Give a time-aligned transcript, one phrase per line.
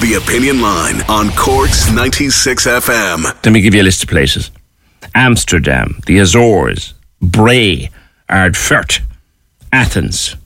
[0.00, 3.24] The Opinion Line on Corks 96 FM.
[3.24, 4.50] Let me give you a list of places
[5.14, 7.90] Amsterdam, the Azores, Bray,
[8.28, 9.00] Ardfert,
[9.72, 10.36] Athens,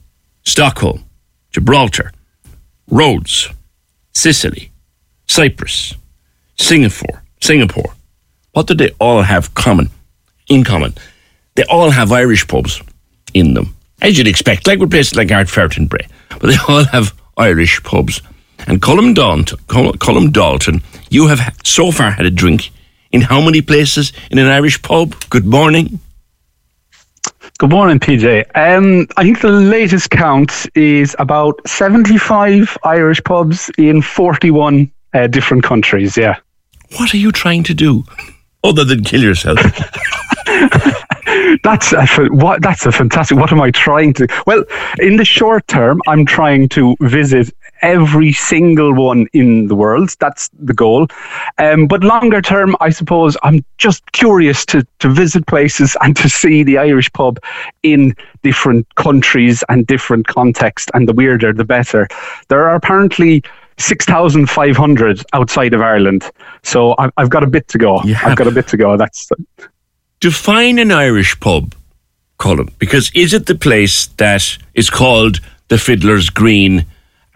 [0.45, 1.05] Stockholm,
[1.51, 2.13] Gibraltar,
[2.89, 3.49] Rhodes,
[4.13, 4.71] Sicily,
[5.27, 5.95] Cyprus,
[6.57, 7.93] Singapore, Singapore.
[8.53, 9.91] What do they all have common?
[10.49, 10.95] In common,
[11.57, 12.81] they all have Irish pubs
[13.35, 16.07] in them, as you'd expect, like with places like Ardfert and Bray.
[16.29, 18.23] But they all have Irish pubs.
[18.67, 22.71] And Colm Dalton, Colm Dalton, you have so far had a drink
[23.13, 25.15] in how many places in an Irish pub?
[25.31, 26.01] Good morning.
[27.59, 28.45] Good morning, PJ.
[28.55, 35.63] Um, I think the latest count is about 75 Irish pubs in 41 uh, different
[35.63, 36.17] countries.
[36.17, 36.37] Yeah.
[36.97, 38.05] What are you trying to do
[38.65, 39.59] other than kill yourself?
[41.63, 42.63] That's a, what.
[42.63, 43.37] That's a fantastic.
[43.37, 44.27] What am I trying to?
[44.47, 44.65] Well,
[44.99, 47.53] in the short term, I'm trying to visit
[47.83, 50.15] every single one in the world.
[50.21, 51.07] That's the goal.
[51.59, 56.29] Um, but longer term, I suppose I'm just curious to to visit places and to
[56.29, 57.39] see the Irish pub
[57.83, 60.91] in different countries and different contexts.
[60.95, 62.09] And the weirder, the better.
[62.49, 63.43] There are apparently.
[63.79, 66.31] 6,500 outside of Ireland.
[66.63, 68.01] So I've, I've got a bit to go.
[68.01, 68.99] Have- I've got a bit to go.
[68.99, 69.31] That's
[70.21, 71.75] Define an Irish pub,
[72.39, 76.85] Colm, because is it the place that is called the Fiddler's Green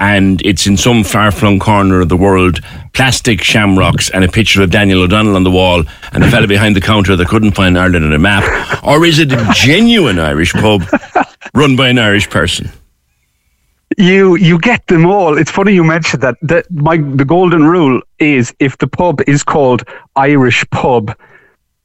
[0.05, 2.61] and it's in some far flung corner of the world,
[2.93, 5.83] plastic shamrocks and a picture of Daniel O'Donnell on the wall
[6.13, 8.45] and a fella behind the counter that couldn't find Ireland on a map?
[8.85, 10.83] Or is it a genuine Irish pub
[11.55, 12.69] run by an Irish person?
[13.97, 15.39] You you get them all.
[15.39, 16.37] It's funny you mentioned that.
[16.43, 19.85] That my the golden rule is if the pub is called
[20.17, 21.17] Irish pub,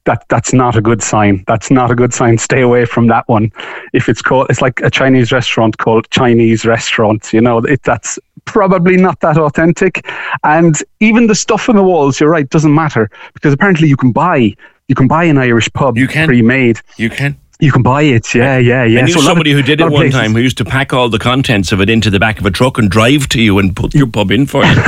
[0.04, 1.44] that that's not a good sign.
[1.46, 2.38] That's not a good sign.
[2.38, 3.52] Stay away from that one.
[3.92, 7.32] If it's called, it's like a Chinese restaurant called Chinese restaurant.
[7.32, 10.06] You know, it that's probably not that authentic.
[10.42, 14.10] And even the stuff on the walls, you're right, doesn't matter because apparently you can
[14.12, 14.54] buy
[14.88, 16.26] you can buy an Irish pub You can.
[16.26, 16.80] pre-made.
[16.96, 17.36] You can.
[17.60, 18.34] You can buy it.
[18.34, 19.00] Yeah, yeah, yeah.
[19.00, 20.64] I knew So lot of- somebody who did it one places- time who used to
[20.64, 23.40] pack all the contents of it into the back of a truck and drive to
[23.42, 24.74] you and put your pub in for you.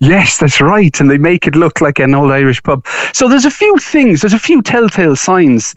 [0.00, 0.98] Yes, that's right.
[1.00, 2.86] And they make it look like an old Irish pub.
[3.12, 5.74] So there's a few things, there's a few telltale signs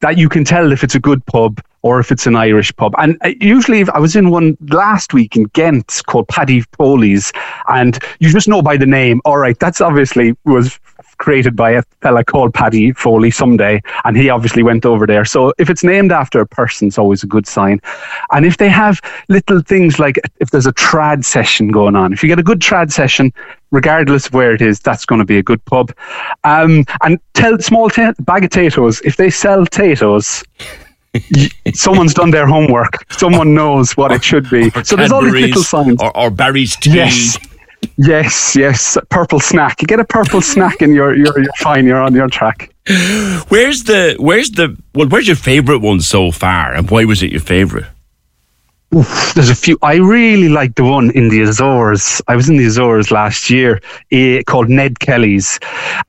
[0.00, 2.94] that you can tell if it's a good pub or if it's an Irish pub.
[2.98, 7.32] And uh, usually, I was in one last week in Ghent called Paddy Foley's,
[7.68, 10.78] and you just know by the name, all right, that's obviously was
[11.22, 15.24] created by a fella called Paddy Foley someday, and he obviously went over there.
[15.24, 17.80] So if it's named after a person, it's always a good sign.
[18.32, 22.22] And if they have little things like if there's a trad session going on, if
[22.22, 23.32] you get a good trad session,
[23.70, 25.92] regardless of where it is, that's going to be a good pub.
[26.42, 30.42] Um, and tell small ta- bag of potatoes if they sell potatoes.
[31.74, 33.04] Someone's done their homework.
[33.12, 34.72] Someone knows what it should be.
[34.74, 36.02] Or So there's all these little signs.
[36.02, 36.94] Or, or Barry's tea.
[36.94, 37.38] Yes.
[37.96, 38.96] Yes, yes.
[39.10, 39.80] Purple snack.
[39.80, 41.86] You get a purple snack and you're, you're, you're fine.
[41.86, 42.72] You're on your track.
[43.48, 47.30] Where's the where's the well where's your favourite one so far and why was it
[47.30, 47.86] your favourite?
[48.94, 49.78] Oof, there's a few.
[49.82, 52.20] I really like the one in the Azores.
[52.28, 53.80] I was in the Azores last year,
[54.10, 55.58] eh, called Ned Kelly's,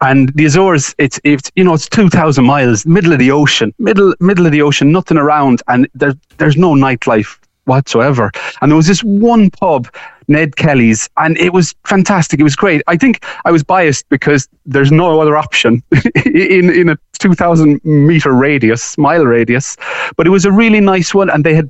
[0.02, 0.94] and the Azores.
[0.98, 4.52] It's it's you know it's two thousand miles, middle of the ocean, middle middle of
[4.52, 8.32] the ocean, nothing around, and there there's no nightlife whatsoever.
[8.62, 9.88] And there was this one pub,
[10.28, 12.40] Ned Kelly's, and it was fantastic.
[12.40, 12.82] It was great.
[12.88, 15.84] I think I was biased because there's no other option
[16.26, 19.78] in in a two thousand meter radius, mile radius,
[20.18, 21.70] but it was a really nice one, and they had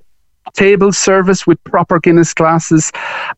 [0.54, 2.92] table service with proper Guinness glasses.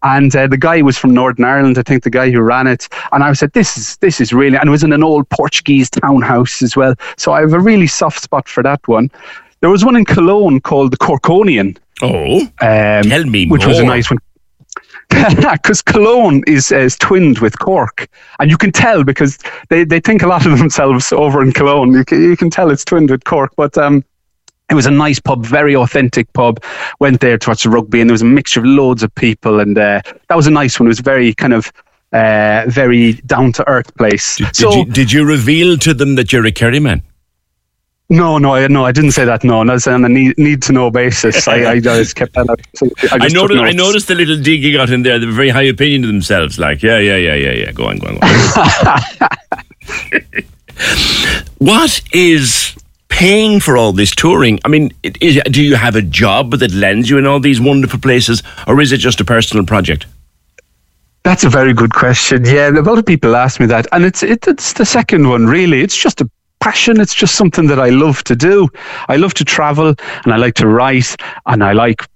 [0.03, 2.87] And uh, the guy was from Northern Ireland, I think the guy who ran it.
[3.11, 5.89] And I said, this is this is really, and it was in an old Portuguese
[5.89, 6.95] townhouse as well.
[7.17, 9.09] So I have a really soft spot for that one.
[9.61, 11.77] There was one in Cologne called the Corkonian.
[12.01, 14.19] Oh, um, tell me which was a nice one.
[15.51, 18.07] Because Cologne is, uh, is twinned with Cork,
[18.39, 19.39] and you can tell because
[19.69, 21.93] they, they think a lot of themselves over in Cologne.
[21.93, 24.03] You can, you can tell it's twinned with Cork, but um,
[24.69, 26.63] it was a nice pub, very authentic pub.
[26.99, 29.59] Went there to watch the rugby, and there was a mixture of loads of people,
[29.59, 30.87] and uh, that was a nice one.
[30.87, 31.71] It was very kind of
[32.11, 34.37] uh, very down to earth place.
[34.37, 37.03] Did, so you, did you reveal to them that you're a Kerry man?
[38.09, 39.43] No, no, I, no, I didn't say that.
[39.43, 41.47] No, that's on a need, need to know basis.
[41.47, 42.59] I, I just kept that.
[42.75, 45.17] So I, I noticed, I noticed the little dig you got in there.
[45.17, 46.59] They were very high opinion of themselves.
[46.59, 47.71] Like, yeah, yeah, yeah, yeah, yeah.
[47.71, 49.01] Go on, go on, go on.
[51.57, 52.75] what is
[53.09, 54.59] paying for all this touring?
[54.65, 57.99] I mean, is, do you have a job that lends you in all these wonderful
[57.99, 60.05] places, or is it just a personal project?
[61.23, 62.45] That's a very good question.
[62.45, 65.47] Yeah, a lot of people ask me that, and it's it, it's the second one
[65.47, 65.81] really.
[65.81, 66.29] It's just a
[66.59, 66.99] passion.
[66.99, 68.67] It's just something that I love to do.
[69.07, 71.15] I love to travel, and I like to write,
[71.45, 72.07] and I like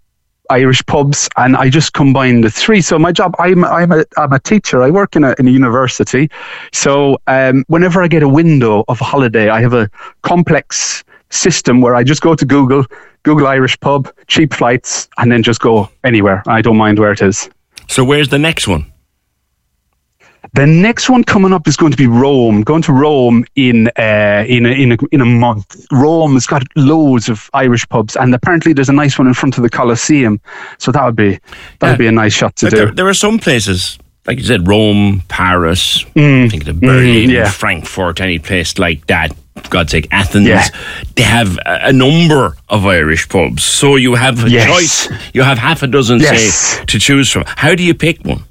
[0.50, 2.81] Irish pubs, and I just combine the three.
[2.81, 4.81] So my job, I'm I'm a I'm a teacher.
[4.81, 6.30] I work in a in a university,
[6.74, 9.89] so um, whenever I get a window of a holiday, I have a
[10.24, 12.86] complex system where I just go to Google,
[13.24, 16.41] Google Irish pub, cheap flights, and then just go anywhere.
[16.47, 17.50] I don't mind where it is.
[17.88, 18.88] So, where's the next one?
[20.53, 22.63] The next one coming up is going to be Rome.
[22.63, 25.86] Going to Rome in uh, in a, in a, in a month.
[25.91, 29.57] Rome has got loads of Irish pubs, and apparently there's a nice one in front
[29.57, 30.39] of the Colosseum.
[30.77, 31.39] So that would be
[31.80, 31.95] that would Yeah.
[31.97, 32.75] be a nice shot to But do.
[32.77, 37.33] there, there are some places, like you said, Rome, Paris, I think of Berlin, Mm.
[37.33, 37.50] yeah.
[37.50, 39.33] Frankfurt, any place like that.
[39.63, 40.47] For God's sake, Athens.
[40.47, 40.65] Yeah.
[41.15, 44.68] They have a, a number of Irish pubs, so you have a Yes.
[44.68, 45.09] choice.
[45.33, 46.53] You have half a dozen, Yes.
[46.53, 47.44] say, to choose from.
[47.57, 48.44] How do you pick one?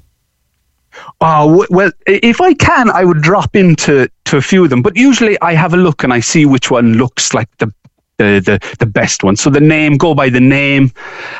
[1.21, 4.81] Oh well, if I can, I would drop into to a few of them.
[4.81, 7.73] But usually, I have a look and I see which one looks like the.
[8.17, 9.37] The, the, the best one.
[9.37, 10.91] So the name, go by the name.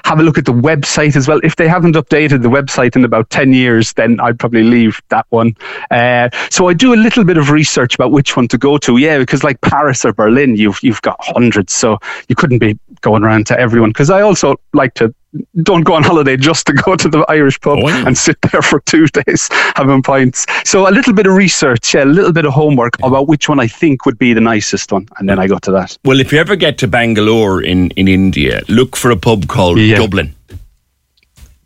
[0.05, 1.41] Have a look at the website as well.
[1.43, 5.25] If they haven't updated the website in about 10 years, then I'd probably leave that
[5.27, 5.57] one.
[5.91, 8.95] Uh, so I do a little bit of research about which one to go to.
[8.95, 11.73] Yeah, because like Paris or Berlin, you've, you've got hundreds.
[11.73, 11.99] So
[12.29, 13.89] you couldn't be going around to everyone.
[13.91, 15.13] Because I also like to
[15.61, 18.07] don't go on holiday just to go to the Irish pub Oh, yeah.
[18.07, 20.45] and sit there for two days having pints.
[20.65, 23.59] So a little bit of research, yeah, a little bit of homework about which one
[23.59, 25.95] I think would be the nicest one, and then I go to that.
[26.03, 29.77] Well, if you ever get to Bangalore in, in India, look for a pub called
[29.79, 29.97] Yeah.
[29.97, 30.33] Dublin.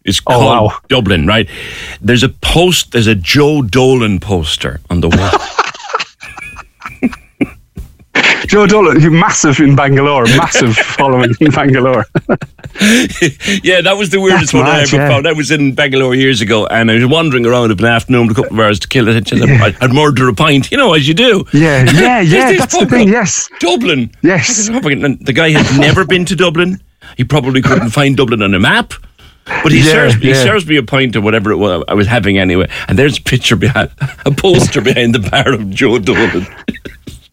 [0.05, 0.77] It's Oh, called wow.
[0.89, 1.47] Dublin, right?
[2.01, 5.31] There's a post, there's a Joe Dolan poster on the wall.
[8.53, 12.05] Joe Dolan, you're massive in Bangalore, massive following in Bangalore.
[13.63, 15.09] yeah, that was the weirdest That's one I ever yeah.
[15.09, 15.27] found.
[15.27, 18.37] I was in Bangalore years ago and I was wandering around of an afternoon with
[18.37, 19.33] a couple of hours to kill it.
[19.33, 21.45] I'd, I'd murder a pint, you know, as you do.
[21.51, 23.49] Yeah, yeah, yeah, that's the thing, yes.
[23.59, 24.11] Dublin.
[24.21, 24.67] Yes.
[24.67, 26.79] The guy had never been to Dublin.
[27.17, 28.93] He probably couldn't find Dublin on a map.
[29.45, 30.43] But he Yeah, serves he yeah.
[30.43, 32.69] serves me a pint or whatever it was I was having anyway.
[32.87, 33.89] And there's a picture behind
[34.27, 36.45] a poster behind the bar of Joe Dolan.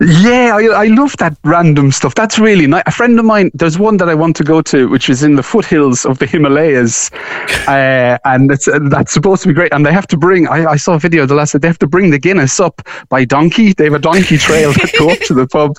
[0.02, 2.14] Yeah, I, I love that random stuff.
[2.14, 2.82] That's really nice.
[2.86, 5.36] A friend of mine, there's one that I want to go to, which is in
[5.36, 7.10] the foothills of the Himalayas,
[7.68, 9.74] uh, and it's, uh, that's supposed to be great.
[9.74, 10.48] And they have to bring.
[10.48, 11.52] I, I saw a video the last.
[11.52, 11.58] day.
[11.58, 12.80] They have to bring the Guinness up
[13.10, 13.74] by donkey.
[13.74, 15.76] They have a donkey trail that go up to the pub.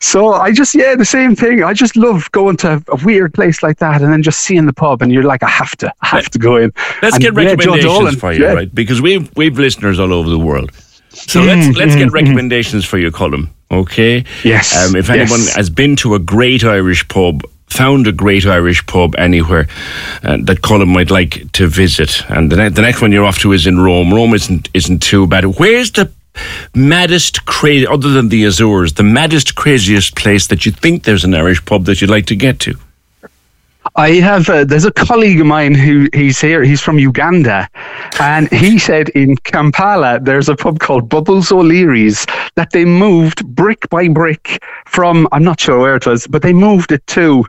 [0.00, 1.64] So I just yeah, the same thing.
[1.64, 4.74] I just love going to a weird place like that, and then just seeing the
[4.74, 6.72] pub, and you're like, I have to, I have to go in.
[7.00, 8.52] Let's And, get yeah, recommendations Dolan, for you, yeah.
[8.52, 8.74] right?
[8.74, 10.70] Because we've we've listeners all over the world.
[11.16, 13.48] So Mm, let's let's get recommendations for you, Colin.
[13.70, 14.24] Okay.
[14.44, 15.56] Yes, Um, if anyone yes.
[15.56, 19.66] has been to a great Irish pub, found a great Irish pub anywhere
[20.22, 23.38] uh, that Colin might like to visit, and the, ne- the next one you're off
[23.40, 24.14] to is in Rome.
[24.14, 25.44] Rome isn't isn't too bad.
[25.58, 26.08] Where's the
[26.74, 28.92] maddest crazy other than the Azores?
[28.94, 32.36] The maddest craziest place that you think there's an Irish pub that you'd like to
[32.36, 32.74] get to?
[33.96, 34.48] I have.
[34.48, 36.62] Uh, there's a colleague of mine who he's here.
[36.62, 37.68] He's from Uganda,
[38.20, 42.26] and he said in Kampala there's a pub called Bubbles O'Leary's
[42.56, 45.26] that they moved brick by brick from.
[45.32, 47.44] I'm not sure where it was, but they moved it to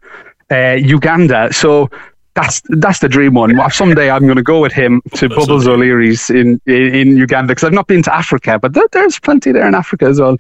[0.52, 1.54] uh, Uganda.
[1.54, 1.90] So.
[2.34, 3.60] That's that's the dream one.
[3.72, 7.64] Someday I'm going to go with him to Bubbles O'Leary's in in, in Uganda because
[7.64, 10.38] I've not been to Africa, but there, there's plenty there in Africa as well.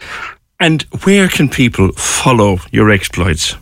[0.60, 3.56] And where can people follow your exploits?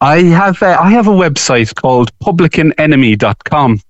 [0.00, 3.80] I have uh, I have a website called publicanenemy.com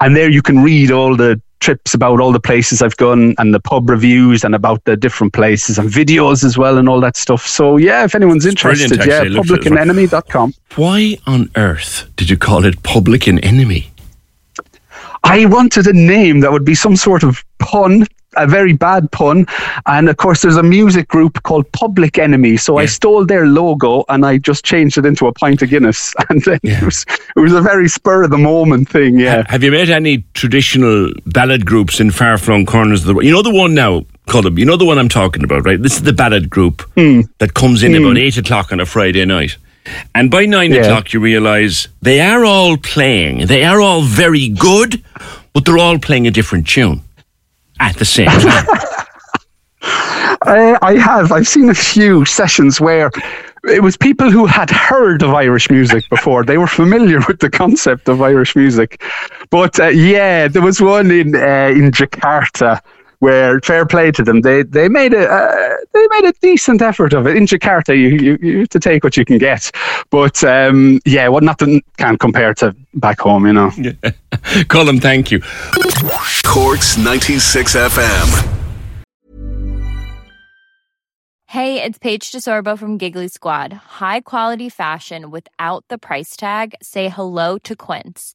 [0.00, 3.52] and there you can read all the trips about all the places I've gone and
[3.52, 7.16] the pub reviews and about the different places and videos as well and all that
[7.16, 7.46] stuff.
[7.46, 9.38] So yeah, if anyone's It's interested, yeah, actually.
[9.38, 10.54] It looks- publicanenemy.com.
[10.76, 13.90] Why on earth did you call it Publican Enemy?
[15.24, 18.06] I wanted a name that would be some sort of pun
[18.38, 19.46] a very bad pun.
[19.86, 22.56] And of course, there's a music group called Public Enemy.
[22.56, 26.14] So I stole their logo and I just changed it into a pint of Guinness.
[26.30, 29.44] And then it, was, it was a very spur of the moment thing, yeah.
[29.48, 33.24] Have you met any traditional ballad groups in far flung corners of the world?
[33.24, 35.80] You know the one now, Colm, you know the one I'm talking about, right?
[35.80, 37.22] This is the ballad group hmm.
[37.38, 38.04] that comes in hmm.
[38.04, 39.56] about 8 o'clock on a Friday night.
[40.14, 40.82] And by 9 Yeah.
[40.82, 43.46] o'clock, you realise they are all playing.
[43.46, 45.02] They are all very good,
[45.54, 47.02] but they're all playing a different tune
[47.80, 48.66] at the same time.
[50.42, 51.32] I have.
[51.32, 53.10] I've seen a few sessions where
[53.64, 56.44] it was people who had heard of Irish music before.
[56.44, 59.02] They were familiar with the concept of Irish music.
[59.50, 62.80] But uh, yeah, there was one in uh, in Jakarta
[63.20, 64.42] where fair play to them.
[64.42, 67.36] They they made a uh, they made a decent effort of it.
[67.36, 69.70] In Jakarta, you, you, you have to take what you can get.
[70.10, 73.70] But um, yeah, what nothing can compare to back home, you know.
[74.68, 75.40] Colm, thank you.
[76.44, 78.54] Corks 96 FM.
[81.46, 83.72] Hey, it's Paige DeSorbo from Giggly Squad.
[83.72, 86.74] High quality fashion without the price tag.
[86.82, 88.34] Say hello to Quince.